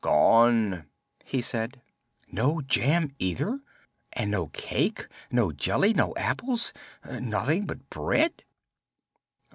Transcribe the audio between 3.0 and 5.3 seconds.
either? And no cake